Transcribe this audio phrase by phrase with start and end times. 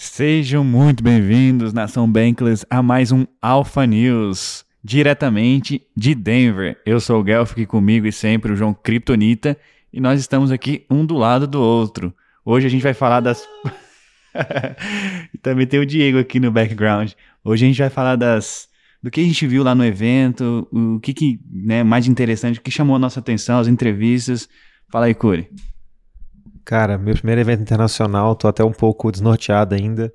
[0.00, 6.80] Sejam muito bem-vindos, Nação Bankless, a mais um Alpha News, diretamente de Denver.
[6.86, 9.58] Eu sou o Guelph, aqui comigo e sempre o João Kryptonita,
[9.92, 12.14] e nós estamos aqui um do lado do outro.
[12.44, 13.44] Hoje a gente vai falar das...
[15.42, 17.10] também tem o Diego aqui no background.
[17.44, 18.68] Hoje a gente vai falar das
[19.02, 22.62] do que a gente viu lá no evento, o que, que né, mais interessante, o
[22.62, 24.48] que chamou a nossa atenção, as entrevistas.
[24.92, 25.50] Fala aí, Curi.
[26.68, 30.12] Cara, meu primeiro evento internacional, tô até um pouco desnorteado ainda.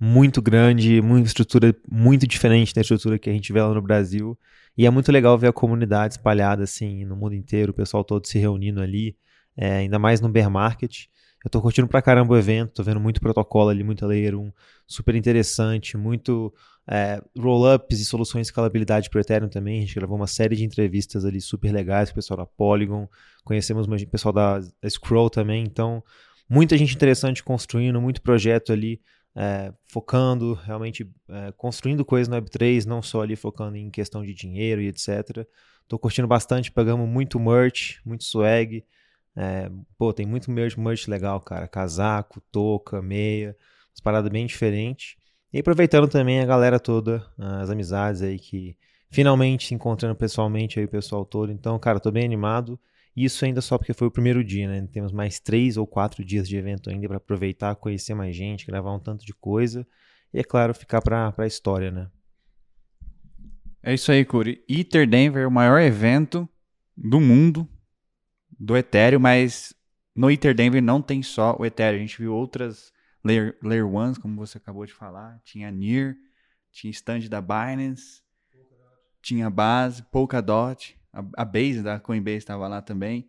[0.00, 4.36] Muito grande, muita estrutura muito diferente da estrutura que a gente vê lá no Brasil.
[4.76, 8.26] E é muito legal ver a comunidade espalhada assim no mundo inteiro, o pessoal todo
[8.26, 9.16] se reunindo ali,
[9.56, 11.06] é, ainda mais no bear market.
[11.44, 14.52] Eu tô curtindo pra caramba o evento, tô vendo muito protocolo ali, muito layer 1,
[14.86, 16.52] super interessante, muito
[16.88, 19.78] é, roll-ups e soluções de escalabilidade para o Ethereum também.
[19.78, 23.08] A gente gravou uma série de entrevistas ali super legais com o pessoal da Polygon,
[23.44, 25.64] conhecemos o pessoal da, da Scroll também.
[25.64, 26.02] Então,
[26.48, 29.00] muita gente interessante construindo, muito projeto ali
[29.34, 34.34] é, focando, realmente é, construindo coisas no Web3, não só ali focando em questão de
[34.34, 35.46] dinheiro e etc.
[35.88, 38.84] Tô curtindo bastante, pegamos muito merch, muito swag.
[39.34, 41.66] É, pô, tem muito merch, legal, cara.
[41.66, 43.56] Casaco, touca, meia,
[43.90, 45.16] umas paradas bem diferentes.
[45.52, 48.76] E aproveitando também a galera toda, as amizades aí que
[49.10, 51.52] finalmente se encontrando pessoalmente aí o pessoal todo.
[51.52, 52.78] Então, cara, tô bem animado.
[53.14, 54.88] Isso ainda só porque foi o primeiro dia, né?
[54.90, 58.94] Temos mais três ou quatro dias de evento ainda para aproveitar, conhecer mais gente, gravar
[58.94, 59.86] um tanto de coisa
[60.32, 62.08] e, é claro, ficar para a história, né?
[63.82, 64.64] É isso aí, Curi.
[64.66, 66.48] Ether Denver o maior evento
[66.96, 67.68] do mundo
[68.62, 69.74] do Ethereum, mas
[70.14, 71.96] no Ether Denver não tem só o Ethereum.
[71.96, 72.92] A gente viu outras
[73.24, 76.16] Layer, Layer Ones, como você acabou de falar, tinha NIR,
[76.70, 78.22] tinha stand da Binance,
[79.20, 83.28] tinha Base, Polkadot, a, a Base da Coinbase estava lá também.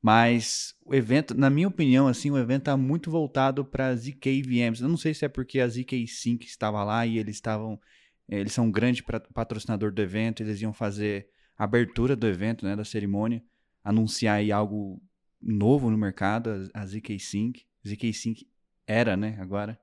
[0.00, 4.80] Mas o evento, na minha opinião, assim, o evento está muito voltado para ZK VMs.
[4.80, 7.78] Eu não sei se é porque a ZK Sync estava lá e eles estavam,
[8.26, 9.02] eles são um grande
[9.34, 11.28] patrocinador do evento, eles iam fazer
[11.58, 13.42] a abertura do evento, né, da cerimônia,
[13.82, 15.00] anunciar aí algo
[15.40, 17.66] novo no mercado, a, ZK Sync.
[17.86, 18.46] ZK Sync
[18.86, 19.78] era, né, agora.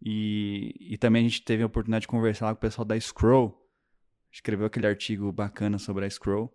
[0.00, 3.66] E, e também a gente teve a oportunidade de conversar com o pessoal da Scroll.
[4.30, 6.54] Escreveu aquele artigo bacana sobre a Scroll.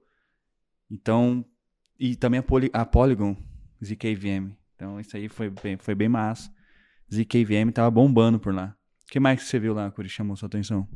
[0.90, 1.44] Então,
[2.00, 3.36] e também a, Poly, a Polygon
[3.84, 4.56] ZKVM.
[4.76, 6.54] Então, isso aí foi bem, foi bem massa.
[7.14, 8.76] ZKVM tava bombando por lá.
[9.04, 10.88] O que mais que você viu lá, que chamou sua atenção?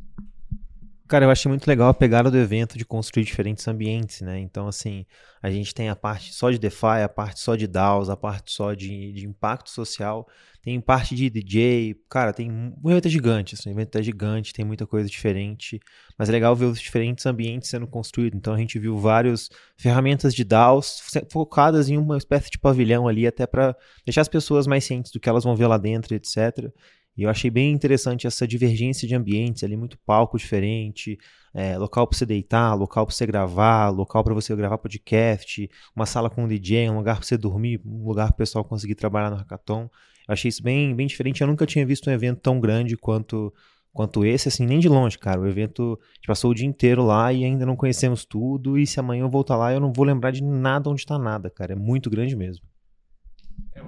[1.08, 4.40] Cara, eu achei muito legal a pegada do evento de construir diferentes ambientes, né?
[4.40, 5.06] Então, assim,
[5.42, 8.52] a gente tem a parte só de DeFi, a parte só de DAOs, a parte
[8.52, 10.28] só de, de impacto social,
[10.62, 14.52] tem parte de DJ, cara, tem um evento é gigante, assim, o evento é gigante,
[14.52, 15.80] tem muita coisa diferente,
[16.18, 18.38] mas é legal ver os diferentes ambientes sendo construídos.
[18.38, 21.02] Então, a gente viu várias ferramentas de DAOs
[21.32, 25.22] focadas em uma espécie de pavilhão ali, até para deixar as pessoas mais cientes do
[25.22, 26.70] que elas vão ver lá dentro, etc.
[27.18, 31.18] E eu achei bem interessante essa divergência de ambientes ali, muito palco diferente,
[31.54, 36.06] é, local para você deitar, local para você gravar, local para você gravar podcast, uma
[36.06, 38.94] sala com um DJ, um lugar para você dormir, um lugar para o pessoal conseguir
[38.94, 39.90] trabalhar no hackathon.
[40.28, 41.42] Eu achei isso bem, bem diferente.
[41.42, 43.52] Eu nunca tinha visto um evento tão grande quanto
[43.98, 45.42] quanto esse, assim, nem de longe, cara.
[45.42, 48.78] O evento, a gente passou o dia inteiro lá e ainda não conhecemos tudo.
[48.78, 51.50] E se amanhã eu voltar lá, eu não vou lembrar de nada onde está nada,
[51.50, 51.74] cara.
[51.74, 52.64] É muito grande mesmo.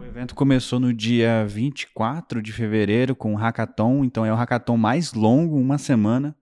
[0.09, 5.13] Evento começou no dia 24 de fevereiro com o hackathon, então é o hackathon mais
[5.13, 6.35] longo, uma semana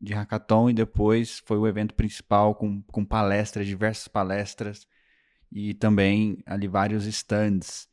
[0.00, 4.88] de hackathon, e depois foi o evento principal com, com palestras, diversas palestras,
[5.52, 7.86] e também ali vários stands.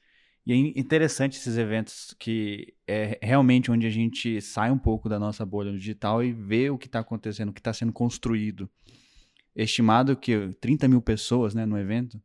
[0.45, 5.19] E é interessante esses eventos que é realmente onde a gente sai um pouco da
[5.19, 8.69] nossa bolha digital e vê o que está acontecendo, o que está sendo construído.
[9.53, 12.17] Estimado que 30 mil pessoas né, no evento,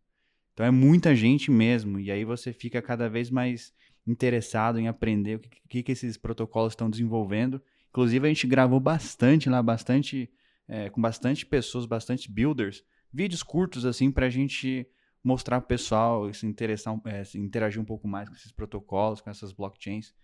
[0.56, 3.74] então é muita gente mesmo, e aí você fica cada vez mais
[4.06, 7.60] interessado em aprender o que, que, que esses protocolos estão desenvolvendo.
[7.90, 10.30] Inclusive a gente gravou bastante lá, bastante
[10.66, 14.88] é, com bastante pessoas, bastante builders, vídeos curtos assim para a gente
[15.22, 19.20] mostrar para o pessoal, se interessar, é, se interagir um pouco mais com esses protocolos,
[19.20, 20.14] com essas blockchains.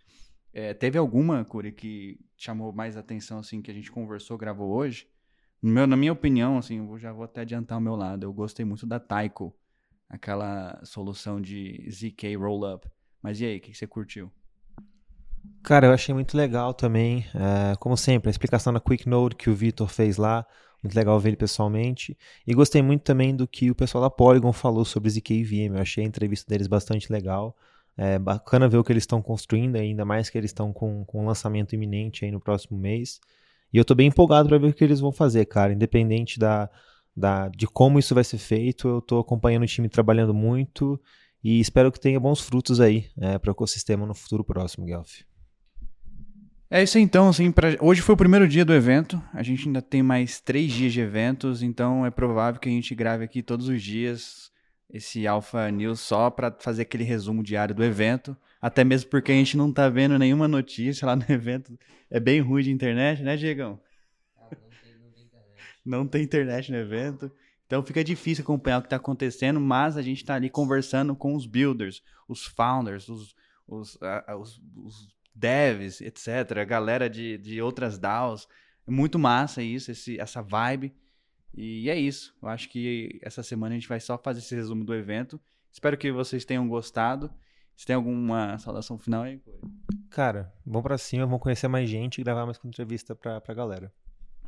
[0.50, 5.06] É, teve alguma, Curi, que chamou mais atenção assim que a gente conversou, gravou hoje?
[5.61, 8.25] Meu, na minha opinião, assim, eu já vou até adiantar o meu lado.
[8.25, 9.55] Eu gostei muito da Taiko
[10.12, 12.85] aquela solução de ZK Rollup.
[13.23, 14.31] Mas e aí, o que, você curtiu?
[15.62, 17.25] Cara, eu achei muito legal também.
[17.35, 20.47] É, como sempre, a explicação da Quick Node que o Vitor fez lá.
[20.82, 22.17] Muito legal ver ele pessoalmente.
[22.47, 25.76] E gostei muito também do que o pessoal da Polygon falou sobre ZK VM.
[25.76, 27.56] Eu achei a entrevista deles bastante legal.
[27.97, 31.23] É bacana ver o que eles estão construindo, ainda mais que eles estão com, com
[31.23, 33.20] um lançamento iminente aí no próximo mês.
[33.73, 35.73] E eu tô bem empolgado para ver o que eles vão fazer, cara.
[35.73, 36.69] Independente da,
[37.17, 38.88] da, de como isso vai ser feito.
[38.88, 41.00] Eu estou acompanhando o time trabalhando muito
[41.43, 45.20] e espero que tenha bons frutos aí é, para o ecossistema no futuro próximo, Guelph.
[46.70, 47.76] É isso então, assim, pra...
[47.81, 51.03] hoje foi o primeiro dia do evento, a gente ainda tem mais três dias de
[51.03, 54.50] eventos, então é provável que a gente grave aqui todos os dias
[54.88, 59.35] esse Alpha News só para fazer aquele resumo diário do evento, até mesmo porque a
[59.35, 61.79] gente não tá vendo nenhuma notícia lá no evento,
[62.11, 63.79] é bem ruim de internet, né, Diegão?
[64.38, 65.71] Ah, não, tem, não tem internet.
[65.84, 67.31] Não tem internet no evento,
[67.67, 71.34] então fica difícil acompanhar o que está acontecendo, mas a gente está ali conversando com
[71.34, 73.34] os builders, os founders, os,
[73.67, 73.99] os,
[74.38, 78.46] os, os devs, etc., a galera de, de outras DAOs.
[78.87, 80.94] É muito massa isso, esse, essa vibe.
[81.55, 82.35] E é isso.
[82.43, 85.40] Eu acho que essa semana a gente vai só fazer esse resumo do evento.
[85.70, 87.32] Espero que vocês tenham gostado.
[87.75, 89.40] Se tem alguma saudação final aí,
[90.11, 93.90] Cara, vamos pra cima, vamos conhecer mais gente e gravar mais entrevista pra, pra galera.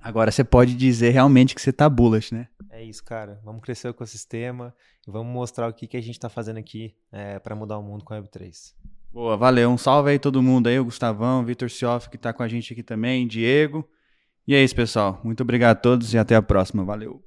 [0.05, 2.47] Agora você pode dizer realmente que você tá bullish, né?
[2.71, 3.41] É isso, cara.
[3.43, 4.75] Vamos crescer o ecossistema
[5.09, 7.83] e vamos mostrar o que, que a gente tá fazendo aqui é, para mudar o
[7.83, 8.75] mundo com a Web3.
[9.11, 9.71] Boa, valeu.
[9.71, 12.49] Um salve aí todo mundo aí, o Gustavão, o Vitor Sioff que tá com a
[12.49, 13.89] gente aqui também, Diego.
[14.47, 15.23] E é isso, pessoal.
[15.25, 16.85] Muito obrigado a todos e até a próxima.
[16.85, 17.25] Valeu.